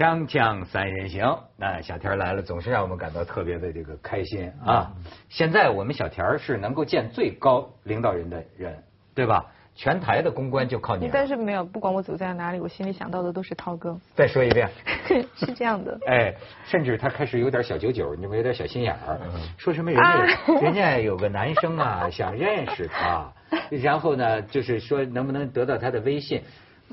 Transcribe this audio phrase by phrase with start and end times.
[0.00, 4.90] 锵锵三人行，那小田来了，总是让我们感到特别的这个开心啊！
[5.28, 8.82] 现在我们小田是能够见最高领导人的人，
[9.14, 9.44] 对吧？
[9.74, 11.10] 全台的公关就靠你了。
[11.12, 13.94] 但是没有，不管我走在哪里，我心里想到的都是涛哥。
[14.14, 14.70] 再说一遍，
[15.36, 15.98] 是这样的。
[16.06, 19.20] 哎，甚至他开始有点小九九，你们有点小心眼儿，
[19.58, 20.24] 说什么人家
[20.62, 23.30] 人家有个男生啊想认识他，
[23.68, 26.42] 然后呢就是说能不能得到他的微信？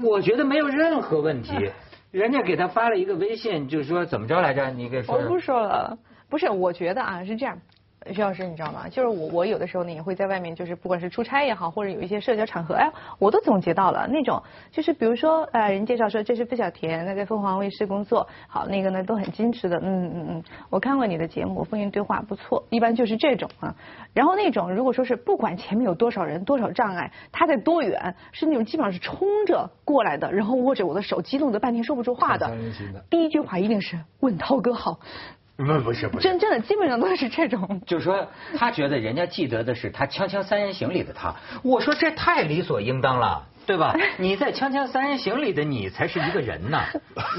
[0.04, 1.71] 我觉得没有任何问题。
[2.11, 4.71] 人家给他发了一个微信，就是说怎么着来着？
[4.71, 5.16] 你给说。
[5.16, 5.97] 我不说了，
[6.30, 7.60] 不是，我觉得啊是这样。
[8.14, 8.88] 徐老师，你知道吗？
[8.89, 23.75] 就是我，我有的时候呢也会在外面，就是不管是出差也好，或者有一些社交场合，哎，我都总结到了那种，就是比如说，呃，人介绍说这是付小田，那在凤凰卫视工作，好，那个呢都很矜持的，嗯嗯嗯，我看过你的节目，风云对话不错，一般就是这种啊。
[24.14, 32.47] 然后那种如果说是不管前面有多少人、多少障碍，他在多远，是那种基本上是冲着过来的，然后握着我的手，激动的半天说不出话的，
[33.09, 35.00] 第一句话一定是问涛哥好。
[35.58, 37.81] 不不是不是，真正的基本上都是这种。
[37.86, 38.27] 就是说，
[38.58, 41.36] 他觉得人家记得的是他《锵锵三人行》里的他。
[41.63, 43.95] 我说这太理所应当了，对吧？
[44.17, 46.80] 你在《锵锵三人行》里的你才是一个人呢。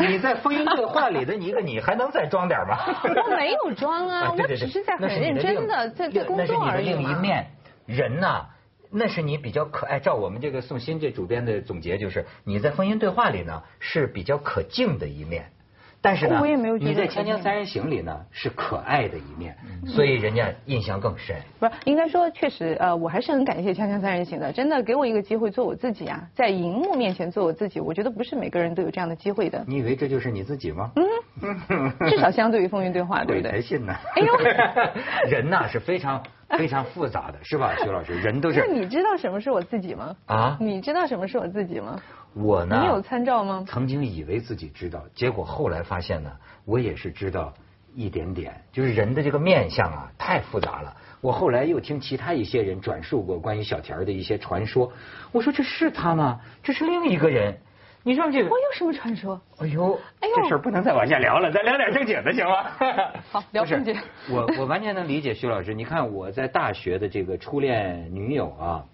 [0.00, 2.76] 你在《风云对话》里的一个你，还能再装点吗？
[3.04, 7.46] 我 没有装啊，我只是在很认真的在在工作而已那是你的另一面，
[7.86, 8.46] 人呐，
[8.90, 10.00] 那是你比较可爱。
[10.00, 15.52] 照我们这个宋鑫这主编的总结，就是你在《风云对话》里呢是比较可敬的一面。
[16.00, 16.40] 但是呢，
[16.78, 21.36] 你在《锵锵三人行》里呢是可爱的一面，所以人家印象更深。
[21.58, 29.64] 不是，应该说确实，呃，我还是很感谢《锵锵三人行》的，真的给我一个机会做我自己啊，在荧幕面前做我自己，我觉得不是每个人都有这样的机会的。
[29.66, 30.92] 你以为这就是你自己吗？
[31.40, 33.50] 嗯，至少相对于风云对话，对不对？
[33.50, 33.92] 才信呢。
[34.14, 38.14] 哎呦，人呐是非常非常复杂的，是吧，徐老师？
[38.20, 38.64] 人都是。
[38.64, 40.14] 那你知道什么是我自己吗？
[40.26, 40.56] 啊？
[40.60, 42.00] 你知道什么是我自己吗？
[42.38, 42.80] 我呢？
[42.80, 43.64] 你有参照吗？
[43.66, 46.30] 曾经以为自己知道，结果后来发现呢，
[46.64, 47.52] 我也是知道
[47.94, 48.54] 一点点。
[48.72, 50.96] 就是人的这个面相啊，太复杂了。
[51.20, 54.92] 我后来又听其他一些人转述过关于小田的一些传说，
[55.32, 56.40] 我说这是他吗？
[56.62, 57.58] 这是另一个人。
[58.04, 58.48] 你说这个？
[58.48, 59.40] 我有什么传说？
[59.58, 62.70] 哎呦，哎呦，这事儿不能再往下聊了，咱聊点正经的行吗？
[63.32, 63.96] 好，聊正经。
[64.30, 65.74] 我我完全能理解徐老师。
[65.74, 68.84] 你看我在大学的这个初恋女友啊，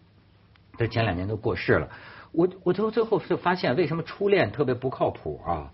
[0.79, 1.89] 这前两年都过世了。
[2.35, 5.73] 我我最后最后就发现，为什么初恋特别不靠谱啊？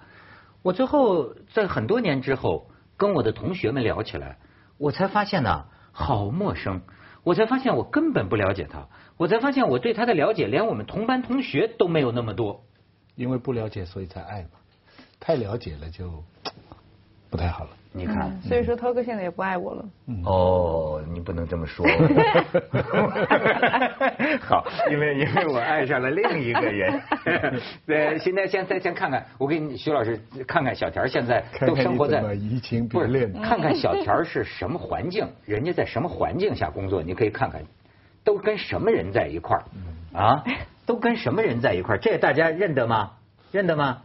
[0.63, 4.39] 我最后在很多年之后跟我的同学们聊起来，
[4.77, 6.83] 我才发现呢，好陌生。
[7.23, 8.89] 我才发现我根本不了解他。
[9.17, 12.65] 我才发现我对他的了解，连我们同班同学都没有那么多。
[13.15, 14.51] 因为不了解，所以才爱嘛。
[15.19, 16.25] 太了解了就
[17.29, 17.71] 不太好了。
[17.93, 19.85] 你看，所以说涛哥现在也不爱我了。
[20.25, 21.85] 哦，你不能这么说。
[24.41, 27.01] 好，因为因为我爱上了另一个人。
[27.85, 33.33] 对，现在先再先看看，我给你徐老师看看小田现在都生活在移情别恋。
[33.43, 37.61] 看看小田是什么环境，人家在什么环境下工作，你可以看看，
[38.23, 39.65] 都跟什么人在一块儿
[40.17, 40.45] 啊？
[40.87, 41.99] 都跟什么人在一块儿？
[41.99, 43.15] 这大家认得吗？
[43.51, 44.03] 认得吗？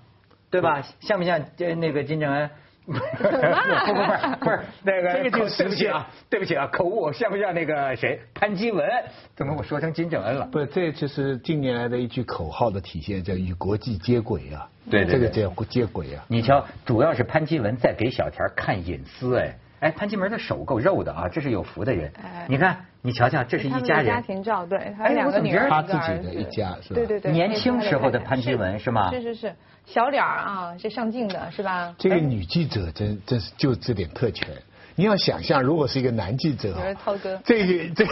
[0.49, 0.81] 对吧？
[1.01, 2.49] 像不像这那个金正恩？
[2.85, 8.87] 不不不不是 那个，对不起啊，对不起啊，口误，像不像那个谁潘基文？
[9.35, 10.45] 怎么我说成金正恩了？
[10.51, 14.69] 不，这就是近年来的一句口号的体现，叫与国际接轨啊。
[14.89, 16.23] 对对，这个叫接轨啊。
[16.27, 19.57] 你瞧，主要是潘基文在给小田看隐私哎。
[19.81, 22.11] 哎，潘金文的手够肉的啊，这是有福的人。
[22.47, 24.07] 你看，你瞧瞧，这是一家人。
[24.07, 26.95] 家庭照，对，还有两个女儿，他自己的一家是吧？
[26.95, 29.11] 对对对，年轻时候的潘基文是吗？
[29.11, 29.55] 是是是，
[29.85, 31.93] 小脸儿啊，是上镜的是吧？
[31.99, 34.49] 这个女记者真真是就这点特权。
[34.95, 38.05] 你要想象，如果是一个男记者，涛哥这个这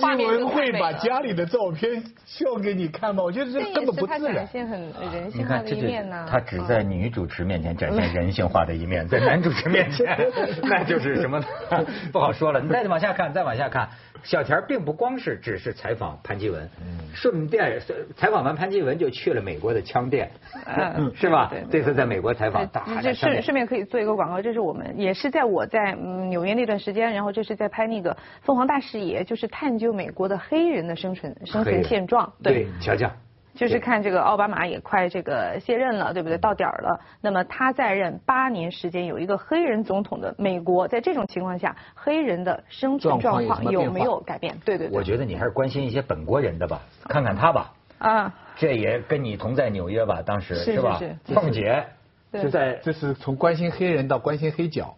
[0.00, 3.22] 潘基文会把家里的照片秀给你看吗？
[3.22, 4.46] 我觉得这根本不自然。
[4.46, 4.80] 现很
[5.12, 6.26] 人性化的一面呢。
[6.28, 10.16] 他只在女主持面前展现 人性化的一面，在男主持面前
[10.62, 11.40] 那就是什么
[12.12, 12.60] 不好说了。
[12.60, 13.88] 你再往下看，再往下看，
[14.22, 16.68] 小田并不光是只是采访潘基文，
[17.14, 17.78] 顺便
[18.16, 20.30] 采访完潘基文就去了美国的枪店，
[21.14, 21.52] 是吧？
[21.70, 22.68] 这次在美国采访，
[23.02, 25.26] 这顺顺便可以做一个广告，这是我们也是。
[25.36, 25.92] 在我在
[26.30, 32.32] 纽约那段时间，然后这是在拍那个《凤凰大视野》，就是探究美国的黑人的生存生存现状。
[32.42, 33.10] 对，瞧瞧，
[33.54, 36.38] 就是看这个奥巴马也快这个卸任了，对不对？
[36.38, 36.98] 到点儿了。
[37.20, 44.56] 那么他在任八年时间，有一个黑人总统的美国，在这种情况下，黑人的生存状况有没有改变？
[44.64, 44.96] 对对对。
[44.96, 47.72] 我觉得你还是关心一些本国人的吧，看看他吧。
[47.98, 48.34] 啊。
[48.56, 50.22] 这也跟你同在纽约吧？
[50.24, 50.98] 当时是吧？
[51.26, 51.84] 凤姐。
[52.32, 54.94] 就在，这是从关心黑人到关心黑脚，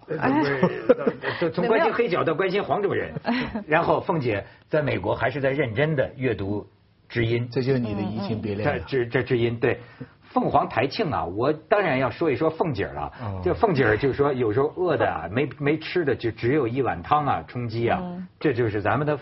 [1.40, 3.12] 就 从关心黑脚到关心黄种人，
[3.68, 6.66] 然后凤姐在美国还是在认真的阅读
[7.08, 8.82] 知音，这就是你的移情别恋。
[8.86, 9.78] 这这知音对，
[10.22, 13.12] 凤凰台庆啊，我当然要说一说凤姐了。
[13.44, 18.02] 这凤姐就是说，有时候饿的啊，没没吃的，就只有一碗汤啊，充饥啊，
[18.40, 19.18] 这就是咱们的。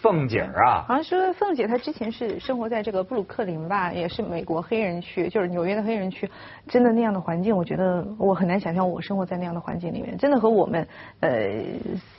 [0.00, 6.30] 凤姐儿啊，好像说凤姐她之前是生活在这个布鲁克林吧，也是美国黑人区，就是纽约的黑人区，
[6.68, 10.86] 真的那样的环境，我觉得我很难想象我生活在那样的环境里面，真的和我们
[11.18, 11.28] 呃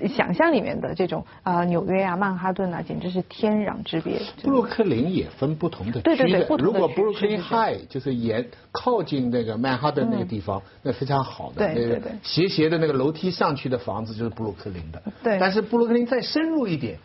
[0.09, 4.19] 想象里面的这种啊纽约啊曼哈顿啊，简直是天壤之别。
[4.43, 15.01] 布鲁克林也分不同的区对对对，如果布鲁克林 High 就是沿靠近那个曼哈顿那个地方，那非常好的，对对对，斜斜的那个楼梯上去的房子就是布鲁克林的。
[15.23, 16.97] 对，但是布鲁克林再深入一点。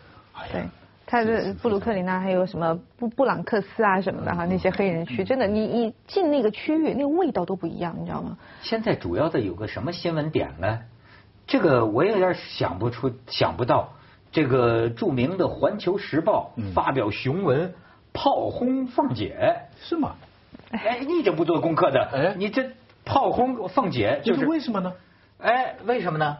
[0.52, 0.64] 对，
[1.06, 8.36] 他的布鲁克林啊，还有什么布布朗克斯啊什么的哈，那些黑人区，真的，你你进那个区域，那个味道都不一样，你知道吗？
[8.62, 10.80] 现在主要的有个什么新闻点呢？
[11.46, 13.90] 这个我有点想不出，想不到。
[14.32, 17.72] 这个著名的《环球时报》发表雄文，
[18.12, 20.16] 炮轰凤姐，是吗？
[20.72, 22.72] 哎，你这不做功课的，哎，你这
[23.04, 24.92] 炮轰凤姐，就是为什么呢？
[25.38, 26.38] 哎，为什么呢？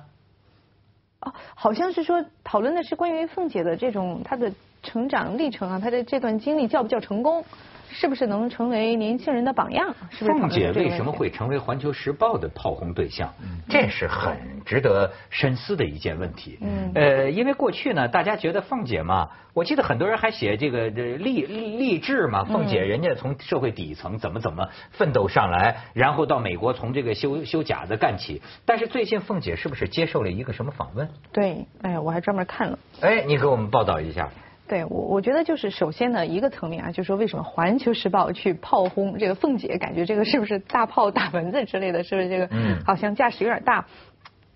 [1.25, 7.45] 哦，好像是说讨论的是关于凤姐的这种她的成长历程啊，她的这段经历叫不叫成功？
[7.91, 9.95] 是不是能成为年轻人的榜样？
[10.19, 13.33] 凤姐为什么会成为《环球时报》的炮轰对象？
[13.69, 16.59] 这是很值得深思的一件问题。
[16.95, 28.43] 呃，因为过去呢，大家觉得凤姐嘛，我记得很多人还写这个励励志嘛，凤姐人家从社会底层怎么怎么奋斗上来，然后到美国从这个修修假的干起。
[28.65, 31.09] 但是最近凤姐是不是接受了一个什么访问？
[31.33, 32.79] 对，哎，我还专门看了。
[33.01, 34.31] 哎，你给我们报道一下。
[34.67, 42.49] 对，我我觉得就是首先呢，一个层面啊，就是说为什么《环球时报》去炮轰这个凤姐，感觉这个是不是大炮打蚊子之类的，是不是这个？
[42.51, 42.79] 嗯。
[42.87, 43.87] 好像架势有点大，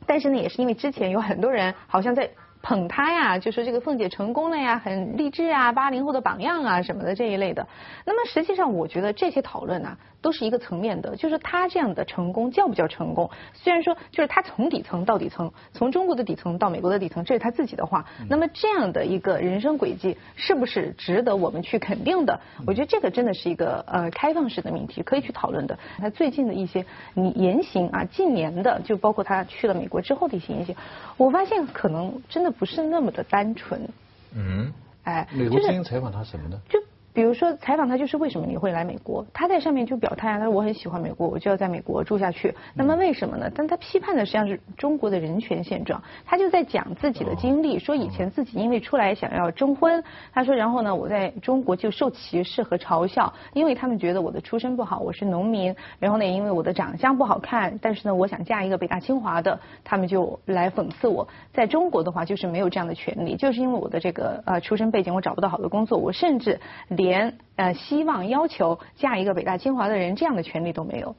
[0.07, 2.31] 但是呢，也是因为之前有很多人好像在
[2.63, 7.67] 捧她呀，就说这个凤姐成功了呀，很励志啊，八零后的榜样啊什么的这一类的。
[8.05, 9.97] 那么实际上，我觉得这些讨论呢。
[10.21, 13.31] 都是一个层面的，就是他这样的成功叫不叫成功？
[13.55, 18.05] 虽然说就是他从底层到底层，从中国的底层到美国的底层，这是他自己的话。
[18.29, 22.41] 那么这样的一个人生轨迹，是不是值得我们去肯定的？
[22.67, 25.79] 我觉得这个真的是一个呃开放式的命题，可以去讨论的。
[25.99, 26.85] 他最近的一些
[27.15, 30.75] 你言行啊，近年的就包括他去了美国之后的一些言行，
[31.17, 33.89] 我发现可能真的不是那么的单纯。
[34.35, 34.73] 嗯，
[35.05, 36.61] 哎，美国之音采访他什么呢？
[36.69, 36.79] 就。
[37.19, 39.27] 比如说采访他就是为什么你会来美国？
[39.33, 42.55] 他在上面就表态啊，他说我很喜欢美国，我就要在美国住下去。
[42.75, 43.51] 那么为什么呢？
[43.53, 46.01] 但他批判的实际上是中国的人权现状。
[46.25, 55.75] 他就在讲自己的经历，说以前自己因为出来想要征婚，他说然后呢我在中国就受歧视和嘲笑，因为他们觉得我的出身不好，我是农民。
[55.99, 61.27] 然后呢因为我的长相不好看，但是呢我想嫁一个北大清华的，他们就来讽刺我。
[61.53, 67.08] 在中国的话就是没有这样的权利，就是因为我的这个呃出身背景，我找不到好的工作，我甚至连。
[67.09, 71.17] 连呃希望要求嫁一个北大清华的人这样的权利都没有，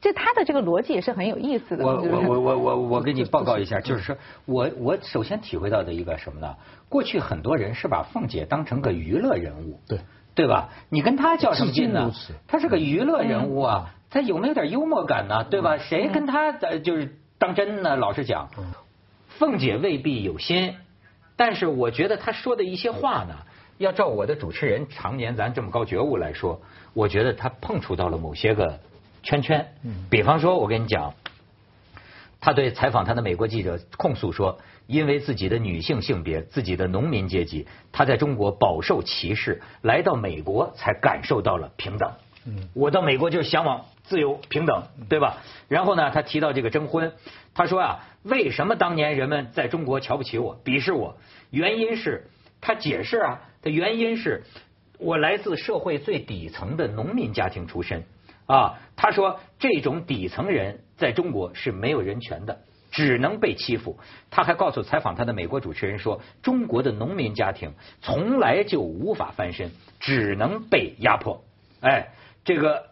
[0.00, 1.84] 就他的这个逻辑也是很有意思的。
[1.84, 4.16] 我我我我我我给你报告一下， 就是说
[4.46, 6.54] 我我首先体会到的一个什么呢？
[6.88, 9.98] 过去很多人是把凤姐当成个娱乐人物，对
[10.34, 10.68] 对吧？
[10.88, 12.12] 你跟他较什么劲呢？
[12.46, 15.44] 他是个娱乐人物啊，他有没有点幽默感呢？
[15.50, 15.78] 对吧？
[15.78, 17.96] 谁跟他就是当真呢？
[17.96, 18.48] 老实讲，
[19.26, 20.76] 凤姐未必有心，
[21.36, 23.34] 但是我觉得她说的一些话呢。
[23.78, 26.60] 要照我的主持人常年咱这么高觉悟来说，
[26.94, 28.80] 我觉得他碰触到了某些个
[29.22, 29.72] 圈圈。
[30.10, 31.14] 比方说，我跟你讲，
[32.40, 34.58] 他对采访他的美国记者控诉说，
[34.88, 42.12] 因为自己的女性性别、自己的农民阶级，他在中国饱受歧视，来到美国才感受到了平等。
[42.74, 45.36] 我到美国就是向往自由平等，对吧？
[45.68, 47.12] 然后呢，他提到这个征婚，
[47.54, 51.16] 他说啊，为什么当年人们在中国瞧不起我、鄙视我？
[51.50, 52.26] 原因是。
[52.60, 54.44] 他解释啊，的原因是，
[54.98, 58.04] 我来自社会最底层的农民家庭出身
[58.46, 58.78] 啊。
[58.94, 62.60] 他说，这种底层人在中国是没有人权的，
[62.90, 63.98] 只能被欺负。
[64.30, 71.44] 他还告诉采访他的美国主持人说，中国的农民家庭从来就无法翻身，只能被压迫。
[71.80, 72.10] 哎，
[72.44, 72.90] 这个，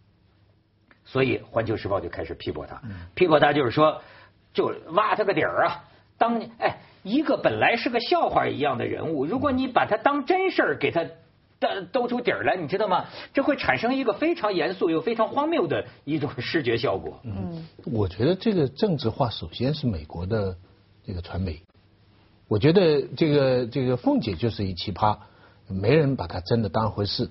[1.06, 2.82] 所以《环球时报》就开始批驳他，
[3.14, 4.02] 批驳他就是说，
[4.52, 5.84] 就挖他个底儿啊。
[6.18, 6.78] 当年，哎。
[7.02, 11.04] 一个本来是个笑话一样的人物，如果你把他当真事儿给他
[11.58, 13.04] 兜兜出底儿来，你知道吗？
[13.34, 17.20] 这会产生一个非常严肃又非常荒谬的一种视觉效果。
[17.24, 20.56] 嗯，我觉得这个政治化首先是美国的
[21.06, 21.60] 这个传媒。
[22.48, 25.18] 我觉得这个这个凤姐就是一奇葩，
[25.68, 27.28] 没人把她真的当回事。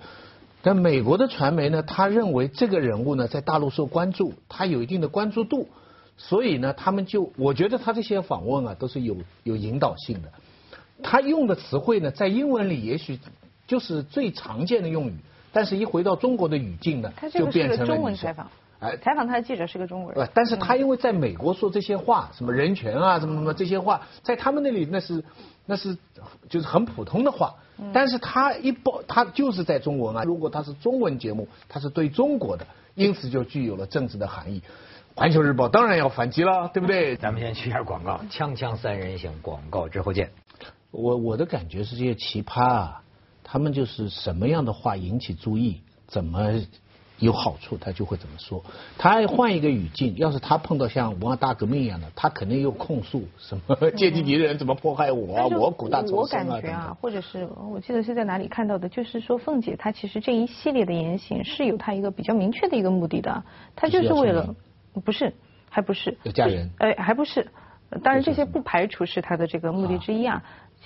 [0.61, 5.69] 但美国的传媒呢，他认为这个人物呢在大陆受关注，他有一定的关注度。
[6.21, 10.29] 所以呢，他们就我觉得他这些访问啊都是有有引导性的。
[11.01, 13.17] 他用的词汇呢，在英文里也许
[13.65, 15.15] 就是最常见的用语，
[15.53, 18.51] 但是一回到中国的语境呢，就变成了中文采访。
[18.79, 20.29] 哎，采访他的记者是个中国人。
[20.33, 25.23] 但是他因为在美国说这些话，什么人权啊，什么什么这些话，在他们那里那是
[25.65, 25.97] 那是
[26.49, 27.55] 就是很普通的话。
[27.93, 30.23] 但是他一报，他就是在中文啊。
[30.23, 34.61] 如果他是中文节目，他是对中国的，因此就具有了政治的含义。
[35.19, 37.17] 环球日报当然要反击了，对不对？
[37.17, 40.29] 咱们先去一下广告，锵锵三人行广告之后见。
[40.91, 43.03] 我我的感觉是这些奇葩啊，
[43.43, 46.61] 他们就是什么样的话引起注意，怎么。
[47.19, 48.63] 有好处，他就会怎么说。
[48.97, 63.43] 他换一个语境，要是他碰到像文化大革命一样的，他肯定又控诉什么阶级敌人怎么迫害我，我苦大仇深啊我感觉啊，或者是我记得是在哪里看到的，就是说凤姐她其实这一系列的言行是有她一个比较明确的一个目的的，
[63.75, 64.55] 她就是为了
[64.99, 65.33] 不是
[65.69, 67.47] 还不是要嫁人哎还不是，
[68.03, 70.43] 当然这些不排除是他的这个目的之一啊。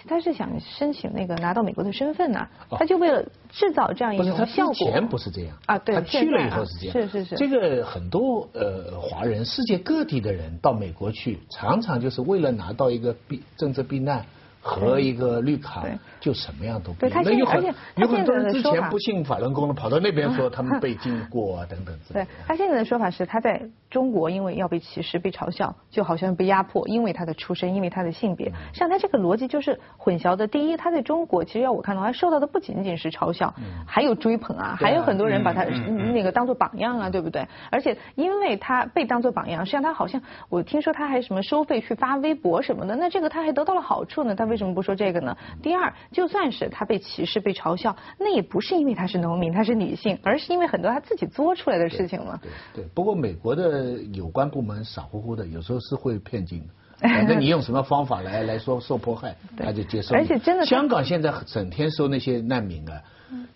[0.07, 4.73] 他是想申请那个拿到美国的身份呢，他就为了制造这样一种效果。
[4.73, 6.93] 之前不是这样啊，对，他去了以后是这样。
[6.93, 7.35] 是是是。
[7.35, 14.25] 这个很多呃华人，世界各地的人到美国去，常常就是为了拿到一个避政治避难。
[14.65, 15.83] 和一个绿卡
[16.21, 17.05] 就什么样都不。
[17.05, 17.61] 那有很
[17.97, 21.93] 有很多人之前不信法轮功的，跑到那边说他们被禁过啊等等。
[22.13, 28.49] 对他现在的说法是，他在中国因为要被歧视、被嘲笑，就好像被压迫，因为他的出身，因为他的性别。
[28.73, 30.47] 像他这个逻辑就是混淆的。
[30.47, 33.53] 第一，他在中国其实要我看到，他受到的不仅仅是嘲笑，
[33.85, 37.45] 还有追捧啊，还有很多人把他那个当做榜样啊，对不对？
[37.69, 44.52] 而且因为他被当做榜样，实际上他好像我听说他还什么收费去发微博什么的，那这个他还得到了好处呢，他。
[44.53, 45.35] 为什么不说这个呢？
[45.63, 52.39] 第二，就算是他被歧视、被嘲笑，那也不是因为他是农民，他是女性，而是因为很多他自己做出来的事情嘛。
[52.71, 56.67] 对，不过美国的有关部门傻乎乎的，有时候是会骗进的。
[57.03, 60.15] 反正 你用什么方法来来说受迫害，他就接受。
[60.15, 63.01] 而且真的，香港现在整天收那些难民啊。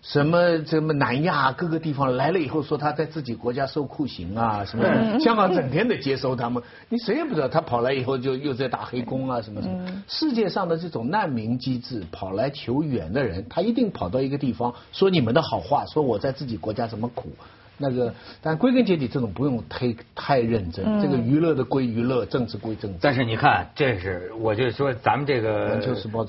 [0.02, 9.84] 什么什么南亚各个地方来了以后，说他在自己国家受酷刑啊，什么香港整天的接收他们，你谁也不知道他跑来以后就又在打黑工啊什么什么。
[10.08, 17.30] 世界上的这种难民机制，跑来求援的人，他一定跑到一个地方说你们的好话，说我在自己国家怎么苦。
[17.78, 21.00] 那个，但归根结底，这种不用太太认真。
[21.00, 22.98] 这个娱乐的归娱乐，政治归政治。
[23.00, 25.80] 但是你看，这是我就说咱们这个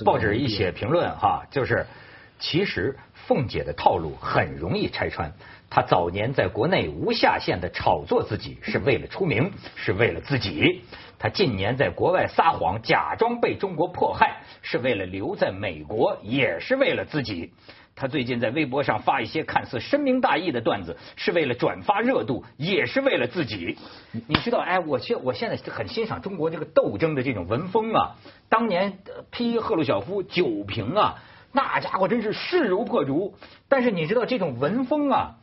[0.06, 1.86] 报纸一写评论哈，就是
[2.40, 2.96] 其实。
[3.28, 5.32] 凤姐的套路很容易拆穿。
[5.70, 10.82] 她早年在国内无下限的炒作自己，是为了出名，是为了自己；
[11.20, 17.54] 她近年在国外撒谎，假装被中国迫害，是为了留在美国，也是为了自己。
[18.00, 23.78] 他最近在微博上发一些看似深明大义的段子，是为了转发热度，也是为了自己。
[24.28, 28.16] 你知道，哎，我现我现在很欣赏中国这个斗争的这种文风啊。
[28.48, 29.00] 当年
[29.32, 31.22] 批赫鲁晓夫酒瓶啊。
[31.52, 33.34] 那家伙真是势如破竹，
[33.68, 35.38] 但是你知道这种文风啊，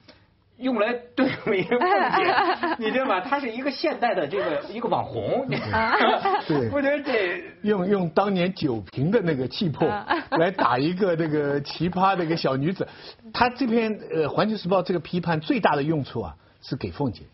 [0.59, 3.21] 用来对付一个凤姐， 你知道吗？
[3.21, 5.47] 他是一个现代的这个 一个网红，
[6.49, 9.87] 对，我觉得这用用当年酒瓶的那个气魄
[10.31, 12.89] 来打一个那个奇葩的一个小女子，
[13.35, 17.25] 他这篇呃《环球时报》这个批判最大的用处啊，是给凤姐。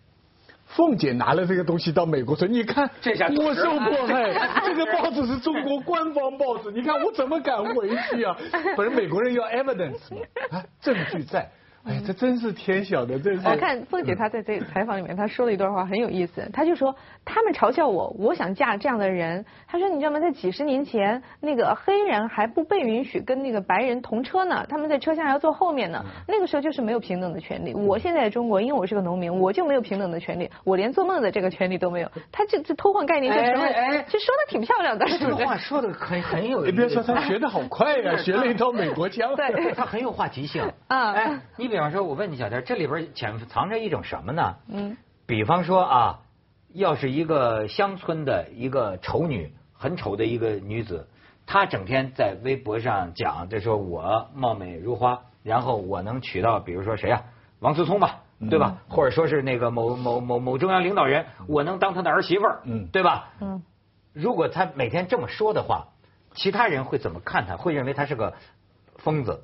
[0.67, 4.33] 凤姐拿了这个东西到美国说：“你看，这下我受迫害，
[4.64, 8.35] 这个报纸是中国官方报纸，你看我怎么敢回去啊？
[8.75, 10.23] 不是美国人要 evidence 吗？
[10.50, 11.49] 啊，证据在。”
[11.85, 13.49] 哎，这真是天晓得，真是。
[13.49, 16.49] 我看凤姐她在这采访里面，她说了一段话很有意思。
[16.53, 19.45] 她就说，他们嘲笑我，我想嫁这样的人。
[19.67, 20.21] 她说，你知道吗？
[20.21, 26.05] 在几十年前，那个黑人还不被允许跟那个白人同车呢，他们在车厢还要坐后面呢。
[26.29, 27.75] 那个时候就是没有平等的权利。
[27.75, 32.09] 我现在中国，因为我是个农民，我就没有平等的权利，我连做梦的这个权利都没有。
[32.31, 36.65] 她这这偷换概念，这时候其实说的挺漂亮的，这话说的很很有。
[36.65, 39.35] 你别说她学的好快呀，学了一套美国腔。
[39.35, 40.62] 对，她很有话题性。
[40.87, 41.72] 啊，哎，你。
[41.73, 44.57] 比方说，我问你小天，这里边潜藏着一种什么呢？
[44.69, 46.21] 嗯，比方说啊，
[46.75, 51.09] 要是一个乡村的一个丑女，很丑的一个女子，
[51.47, 57.23] 她整天在微博上讲，就说我貌美如花，然后我能娶到，比如说谁呀，
[57.61, 58.76] 王思聪吧，对吧？
[58.91, 63.31] 或者说是那个某某某某中央领导人，我能当他的儿媳妇儿，嗯，对吧？
[63.41, 63.62] 嗯，
[64.12, 65.88] 如果他每天这么说的话，
[66.35, 67.57] 其他人会怎么看他？
[67.57, 68.35] 会认为他是个
[68.99, 69.43] 疯子，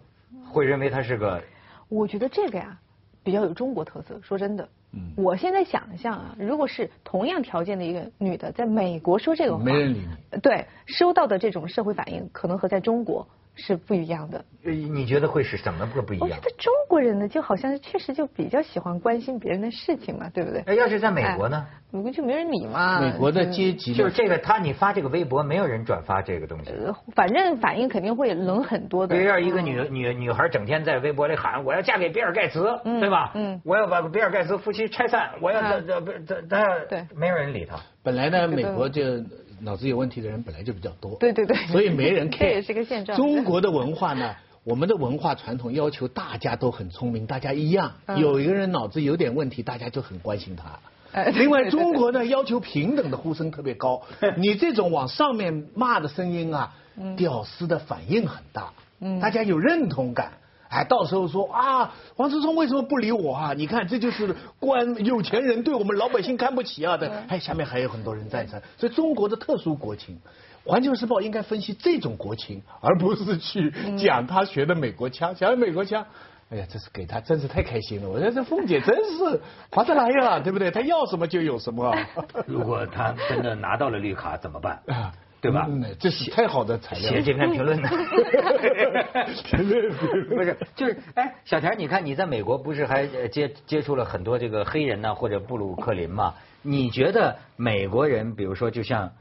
[0.50, 1.42] 会认为他是个。
[1.88, 2.78] 我觉得这个呀，
[3.22, 4.20] 比较有中国特色。
[4.22, 4.68] 说真的，
[5.16, 9.98] 我现在想象啊，如果是同样条件的一个女的，在美国说这个话，没人理
[10.32, 10.40] 你。
[10.40, 13.26] 对，收到的这种社会反应，可能和在中国
[13.58, 14.42] 是不一样的。
[14.62, 16.28] 你觉得会是怎么个不一样？
[16.28, 20.60] 我觉得中国人呢，就好像确实就比较喜欢关心别人的事情嘛，对不对？
[20.66, 21.66] 哎，要是在美国呢？
[21.90, 23.00] 美国就没人理嘛。
[23.00, 26.70] 美国的阶级就是这个，他你发这个微博，没有人转发这个东西。
[27.14, 29.16] 反正反应肯定会冷很多的。
[29.16, 33.32] 比如要一个女女女孩整天在微博里喊我要嫁给比尔盖茨，对吧？
[33.34, 33.60] 嗯。
[33.64, 37.76] 我要把比尔盖茨夫妻拆散，我要这这这这，对，没有人理他。
[38.02, 39.02] 本来呢，美国就。
[39.60, 42.38] 脑子有问题的人本来就比较多，对对对，所以没人 care。
[42.38, 43.16] 这也是个现状。
[43.16, 44.34] 中国的文化呢，
[44.64, 47.92] 我们的文化传统要求大家都很聪明，大家一样。
[48.16, 50.78] 有一个人脑子有点问题，大家就很关心他。
[51.32, 54.02] 另外，中国呢要求平等的呼声特别高，
[54.36, 56.74] 你这种往上面骂的声音啊，
[57.16, 58.72] 屌丝的反应很大，
[59.20, 60.32] 大家有认同感。
[60.68, 63.52] 哎，到时候说啊，王思聪为什么不理我啊？
[63.54, 67.10] 你看，这就是官有钱人对我们老百姓看不起啊的。
[67.28, 68.60] 哎，下面还有很多人赞成。
[68.76, 70.16] 所以中国的特殊国情，
[70.70, 75.34] 《环球时报》应该分析这种国情，而不是去讲他学的美国腔。
[75.34, 76.04] 讲美国腔，
[76.50, 78.08] 哎呀，这是给他真是太开心了。
[78.08, 80.70] 我觉得这凤姐真是划得来呀，对不对？
[80.70, 81.96] 他要什么就有什么。
[82.46, 84.82] 如果他真的拿到了绿卡怎么办？
[85.40, 85.68] 对吧？
[85.98, 87.10] 这是太好的材料。
[87.10, 87.88] 写这篇评论呢？
[90.30, 96.34] 不是，就是哎，小田，你看你在美国不是还接接触了很多这个黑人呢，或者布鲁克林嘛？
[96.62, 99.12] 你觉得美国人，比如说，就像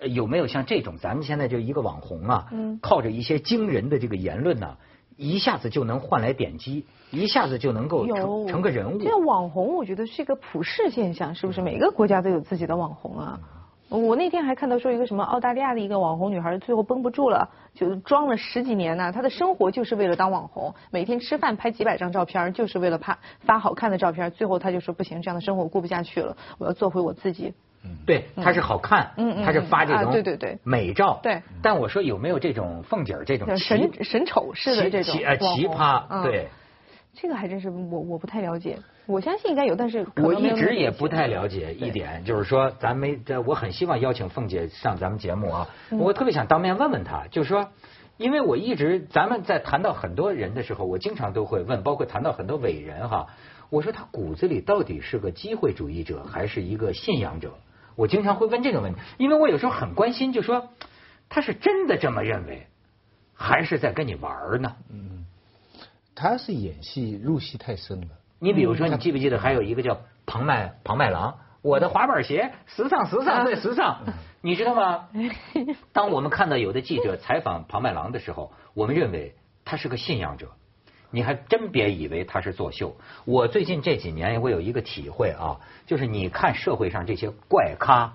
[0.00, 2.48] 有没有像这种，咱们现在就一个网红啊，
[2.80, 4.76] 靠着一些惊人的这个言论呢，
[5.16, 8.98] 一下子就能换来点击，一下子就能够成成个人物。
[8.98, 11.60] 这个网红，我觉得是一个普世现象，是不是？
[11.60, 13.38] 每个国家都有自己的网红啊。
[13.88, 19.12] 我那天还看到说一个什么澳大利亚的一个网红女孩最后绷不住了，就装了十几年呢。
[19.12, 24.30] 她的生活就是为了当网红，每天吃饭拍几百张照片，就是为了拍发好看的照片。
[24.32, 27.54] 最后她就说不行，这样的生活我过不下去了，我要做回我自己。
[28.04, 31.20] 对，她是好看，嗯她是发这种对对对美照。
[31.22, 31.40] 对。
[31.62, 36.24] 但我说有没有这种凤姐这种神神丑式的这种奇葩？
[36.24, 36.48] 对。
[37.14, 38.76] 这个还真是我我不太了解。
[39.06, 47.70] 我相信应该有，但是我一直也不太了解一点，就是说咱没，我很希望邀请凤姐上咱们节目啊，我特别想当面问问她，就是说，
[48.16, 53.28] 因为我一直咱们在谈到很多人的时候，我经常都会问，包括谈到很多伟人哈，
[53.70, 57.54] 我说他骨子里到底是个机会主义者还是一个信仰者？
[57.94, 60.68] 我经常会问这个问题，因为我有时候很关心，就说
[61.28, 62.66] 他是真的这么认为，
[63.34, 64.76] 还是在跟你玩呢？
[64.90, 65.26] 嗯，
[66.14, 68.08] 他是演戏入戏太深了。
[68.38, 71.34] 你比如说，你记不记得还有一个叫庞麦庞麦郎？
[71.62, 74.04] 我的滑板鞋时尚时尚最时尚，
[74.40, 75.08] 你知道吗？
[75.92, 80.52] 当我们看到有的记者采访庞麦郎的时候，我们认为他是个信仰者。
[81.10, 82.96] 你还真别以为他是作秀。
[83.24, 88.14] 我最近这几年我有一个体会啊，就是你看社会上这些怪咖、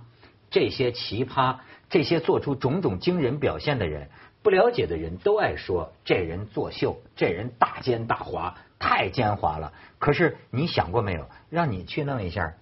[0.49, 1.55] 这些奇葩、
[1.89, 4.09] 这些做出种种惊人表现的人，
[4.43, 8.53] 不了解的人都爱说这人作秀，这人大奸大猾。
[8.81, 11.29] 太奸猾了，可是你想过没有？
[11.51, 12.55] 让你去弄一下，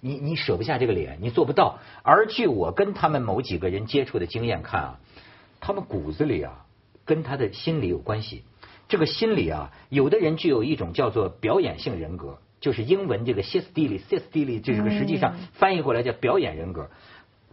[0.00, 1.78] 你你舍不下这个脸，你做不到。
[2.02, 5.00] 而据我跟他们某几个人接触的经验看啊，
[5.60, 6.64] 他们骨子里啊，
[7.04, 8.42] 跟他的心理有关系。
[8.88, 16.88] 这个心理啊，有的人具有一种叫做表演性人格，就是英文这个 y s i s t i l y 这个实际上翻译过来叫表演人格，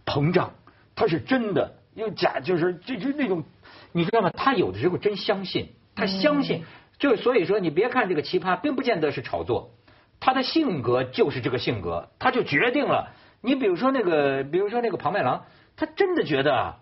[0.06, 0.54] 膨胀，
[0.94, 3.44] 他是真的，又假，就是就就那种，
[3.92, 4.30] 你知道吗？
[4.30, 6.64] 他有的时候真相信，他相信。
[6.98, 9.72] 就所以说，你别看这个奇葩，并不见得是炒作，
[10.18, 13.12] 他的性格就是这个性格，他就决定了。
[13.42, 15.44] 你比如说那个，比如说那个庞麦郎，
[15.76, 16.76] 他真的觉得，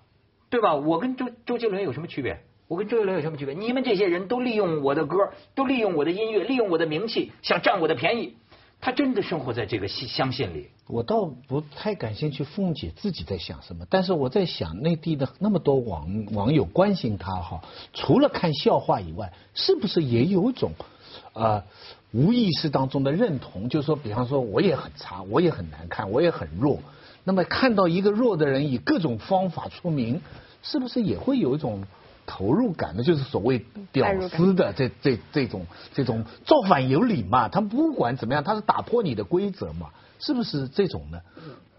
[0.51, 0.75] 对吧？
[0.75, 2.41] 我跟周周杰伦有什么区别？
[2.69, 3.55] 我跟周杰伦有什么区别？
[3.55, 8.37] 你们这些人都利用我的歌，都利用我的音乐，利用我的名气，想占我的便宜。
[8.85, 10.69] 他真的生活在这个相信里。
[10.87, 13.87] 我倒不太感兴趣，凤姐自己在想什么。
[13.89, 17.63] 但是我在想，内地的那么多网网友关心她哈，
[17.95, 20.73] 除了看笑话以外，是不是也有种
[21.33, 21.65] 啊
[22.13, 23.71] 无意识当中的认同？
[23.71, 26.79] 就是说，比方说，我也很差，我也很难看，我也很弱。
[27.25, 30.21] 那么看到一个弱的人以各种方法出名，
[30.63, 31.83] 是不是也会有一种？
[32.27, 37.49] 投入感的，就是所谓屌丝的这这这种这种造反有理嘛？
[37.49, 39.89] 他不管怎么样，他是打破你的规则嘛？
[40.19, 41.21] 是不是这种呢？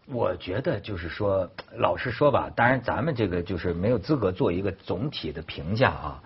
[0.07, 6.21] 我觉得就是说，老实说吧，当然咱们这个就是没有资格做一个总体的评价啊。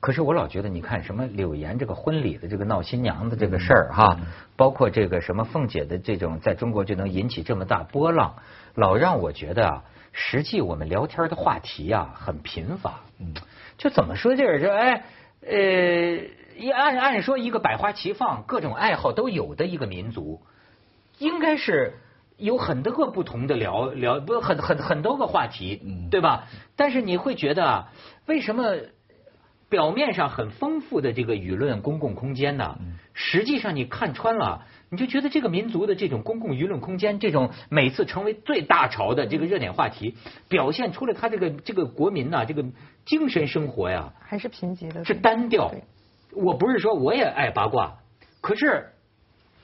[0.00, 4.18] 可是我老觉得，你看什么柳岩这个婚礼的这个闹新娘的这个事儿哈，
[4.56, 8.34] 包括这个什么凤姐的这种在中国就能引起这么大波浪，
[8.74, 13.00] 老让我觉得啊，实际我们聊天的话题啊很贫乏。
[13.18, 13.34] 嗯。
[13.78, 15.02] 就怎么说就是说，哎，
[15.40, 15.56] 呃，
[16.56, 20.40] 一按按说一个百花齐放、各种爱好都有的一个民族，
[21.18, 21.94] 应该是
[22.36, 26.46] 有很多个不同的聊聊，不很很很多个话题，对吧？
[26.76, 27.92] 但是你会觉得啊，
[28.26, 28.76] 为什么
[29.68, 32.78] 表面上很丰富的这个舆论公共空间呢，
[33.14, 40.16] 实际上你看穿了，你就觉得这个民族的这种公共舆论空间，这种每次成为最大潮的这个热点话题，
[40.48, 42.62] 表现出了他这个这个国民呐，这个
[43.06, 45.72] 精神生活呀，还是贫瘠的，是单调。
[46.34, 48.00] 我不是说我也爱八卦，
[48.42, 48.90] 可是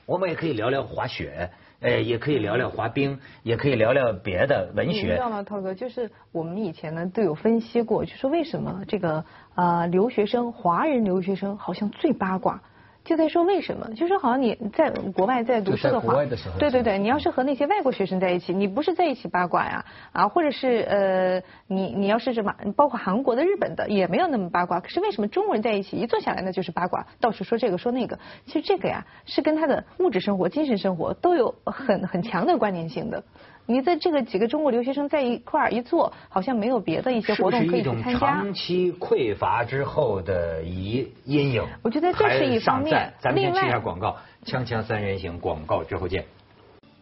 [0.07, 1.51] 我们也可以聊聊滑雪。
[1.81, 5.01] 呃，也可以聊聊滑冰，也可以聊聊别的文学。
[5.01, 5.73] 你知道吗，涛哥？
[5.73, 9.23] 就是我们以前呢都有分析过，就说为什么这个
[9.55, 12.61] 啊留学生，华人留学生好像最八卦。
[13.09, 16.13] 就在说为什么，就是好像你在国外在读书的话，
[16.59, 24.79] 对对对，你要是和那些外国学生在一起，你不是在一起八卦呀啊，或者是呃，你你要是什么，包括韩国的、日本的，也没有那么八卦。
[24.79, 28.19] 可是为什么中国人在一起一坐下来呢就是八卦，到处说这个说那个？
[28.45, 33.23] 其实这个呀，是跟他的物质生活、精神生活都有很很强的关联性的。
[33.69, 38.19] 你在这个几个中国留学生在一块儿一坐，好像没有别的一些活动可以去参加。
[38.19, 41.63] 长期匮乏之后的一阴影。
[41.83, 43.13] 我觉得这是一方面。
[43.19, 46.25] 咱们先去一下广告，锵锵三人行广告之后见。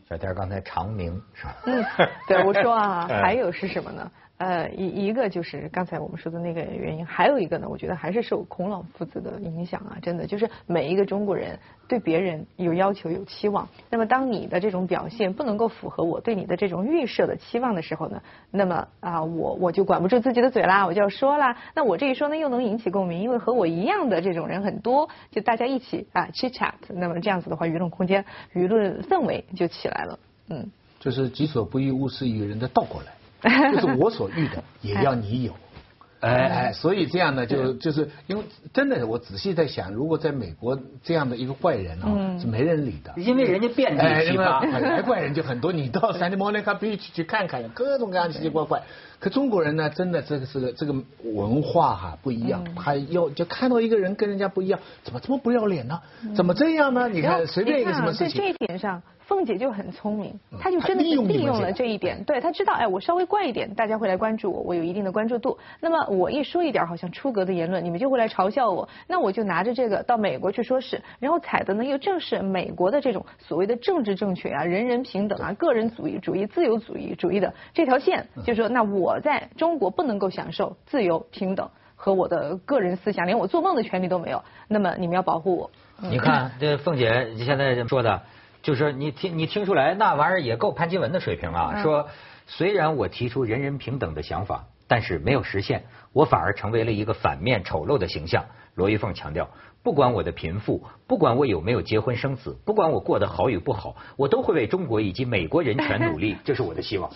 [0.10, 1.56] 小天刚才长鸣是吧？
[1.68, 1.86] 嗯，
[2.28, 4.12] 对，我说啊， 还有是什么呢？
[4.38, 18.22] 呃，一一个就是刚才我们说的那个原因，还有一个呢，我觉得还是受孔老夫子的影响啊，真的就是每一个中国人对别人有要求有期望，那么当你的这种表现不能够符合我对你的这种预设的期望的时候呢，
[18.52, 28.24] 那么啊我我就管不住自己的嘴啦，我就要说啦，那我这一说呢又能引起共鸣，因为和我一样的这种人很多，就大家一起啊 chit chat，那么这样子的话，舆论空间、
[28.54, 30.20] 舆论氛围就起来了，
[30.50, 30.70] 嗯，
[31.00, 33.17] 就是己所不欲，勿施于人的倒过来。
[33.74, 35.54] 就是我所遇的，也要你有，
[36.20, 48.82] 哎哎，所以这样呢，就就是因为真的，我仔细在想，如果在美国这样的一个怪人啊，是没人理的，因为人家遍地奇葩，本来怪人就很多，你到 San Monica Beach 去看看，各种各样奇奇怪怪。
[49.20, 56.00] 可中国人呢，真的这个是个这个文化哈不一样，他要就看到一个人跟人家不一样，怎么这么不要脸呢？
[56.36, 57.08] 怎么这样呢？
[57.08, 59.04] 你看随便一个什么事情，在这一点上。
[59.28, 65.58] 凤姐就很聪明，她就真的是利用了这一点，对她知道，哎，我稍微怪一点，大家会来关注我，我有一定的关注度。
[65.82, 68.88] 那么我一说一点好像出格的言论，你们就会来嘲笑我。
[69.06, 84.42] 那我就拿着这个到美国去说事，然后踩的呢又正是美国的这种所谓的政治正确啊、人人平等啊、个人主义主义、自由主义主义的这条线，就说那我在中国不能够享受自由平等和我的个人思想，连我做梦的权利都没有。
[84.70, 85.70] 那么你们要保护我。
[86.10, 88.22] 你看这凤姐现在说的。
[88.62, 91.82] 就是你听你听出来那玩意儿也够潘金文的水平啊！
[91.84, 92.10] 说
[92.48, 98.46] 虽然我提出人人平等的想法，但是没有实现，我反而成为了一个反面丑陋的形象。
[98.76, 99.50] 罗玉凤强调，
[99.84, 107.10] 不管我的贫富，不管我有没有结婚生子，不管我过得好与不好，我都会为中国以及美国人权努力，这是我的希望。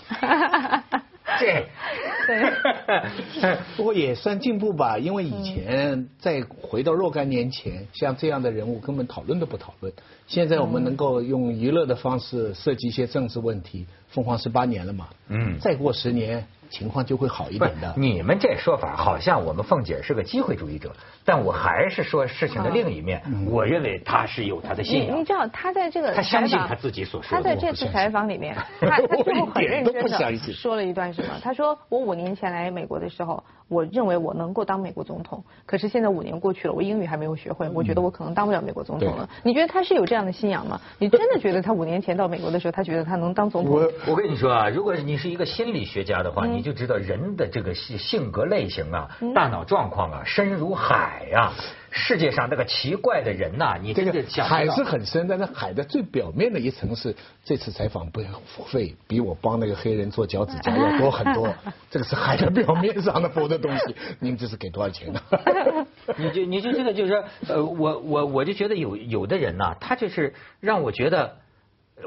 [2.27, 9.91] 对，不过也算进步吧，因为以前再回到若干年前，像这样的人物根本讨论都不讨论。
[10.27, 16.45] 现在我们能够用娱乐的方式涉及一些政治问题，凤凰十八年了嘛，嗯，再过十年。
[16.71, 17.93] 情况就会好一点的。
[17.97, 23.21] 你们这说法好像我们凤姐是个机会主义者，但我还是说事情的另一面。
[23.49, 25.19] 我认为他是有他的信仰。
[25.19, 27.43] 你知道他在这个他相信他自己所说的。
[27.43, 31.33] 他在这次采访里面，他 他最后很认真的说了一段什么？
[31.43, 35.43] 他说：“我五年前来美国的时候，我认为我能够当美国总统。
[35.65, 39.29] 可是现在五年过去了，我英语还没有学会，我觉得我可能当不了美国总统了。
[39.43, 40.79] 你觉得他是有这样的信仰吗？
[40.97, 43.73] 你真的觉得他五年前到美国的时候，他觉得他能当总统？
[43.73, 46.61] 我我跟你说啊，如果你是一个心理学家的话，你。
[46.61, 51.51] 你就知道人的这个性性格类型啊，大脑状况啊，深如海呀。
[51.91, 54.11] 世界上那个奇怪的人呐，你这个
[54.43, 58.21] 海是很深，但是海的最表面的一层是这次采访不
[58.65, 61.53] 费比我帮那个黑人做脚趾甲要多很多。
[61.91, 65.21] 这个是海的表面上的薄的东西， 您这是给多少钱呢？
[66.17, 71.37] 你就你就这个就是呃，我我我就觉得有有的人呐，他就是让我觉得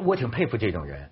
[0.04, 1.10] 我挺佩服这种人。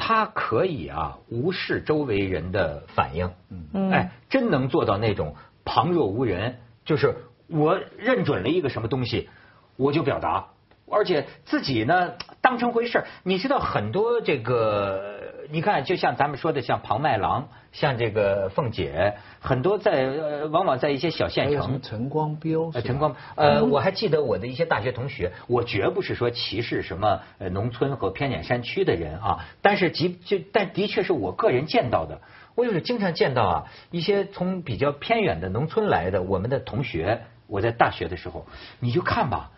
[0.00, 7.16] 他可以啊，无视周围人的反应，嗯，哎，真能做到那种旁若无人，就是
[7.48, 9.28] 我认准了一个什么东西，
[9.76, 10.46] 我就表达，
[10.90, 15.16] 而且自己呢当成回事儿你知道很多这个。
[15.50, 21.80] 你看，就像咱们说的，像庞麦郎，像这个凤姐，很多在呃，往往在一些小县城。
[21.80, 22.70] 陈光标。
[22.70, 32.20] 陈光，呃，我还记得我的一些大学同学，我绝不是说歧视什么呃农村和偏远山区的人啊，但是即就但的确是我个人见到的，
[32.54, 38.46] 我就是经常见到啊一些从比较偏远的农村来的我们的同学，我在大学的时候，
[38.78, 39.50] 你就看吧，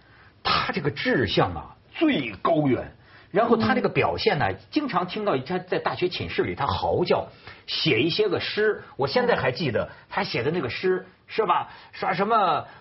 [0.43, 2.93] 他这个志向啊最高远。
[3.31, 7.29] 然后他这个表现呢，经常听到他在大学寝室里他嚎叫，
[7.69, 8.83] 写一些个诗。
[8.97, 11.69] 我现在还记得他写的那个诗是吧？
[11.93, 12.37] 说什么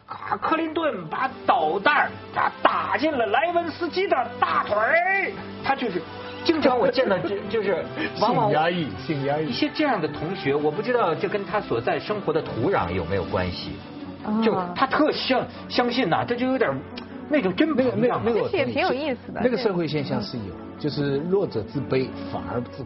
[0.07, 0.35] 啊？
[0.41, 6.01] 克林顿把导弹打打进了莱文斯基的大腿，他就是
[6.43, 7.85] 经常我见到就就是
[8.19, 13.73] 往往压抑，性压抑一些这样的同学，我不知道这跟他所在生活的土壤有没有关系？
[14.43, 16.69] 就他特相相信呐，这就有点
[17.29, 19.41] 那种真没有那个那个也挺有意思的。
[19.43, 20.43] 那个社会现象是有，
[20.79, 22.85] 就是弱者自卑反而自。